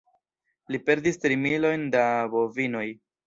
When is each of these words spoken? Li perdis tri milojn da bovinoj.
Li 0.75 0.79
perdis 0.87 1.21
tri 1.25 1.37
milojn 1.43 1.85
da 1.97 2.01
bovinoj. 2.35 2.85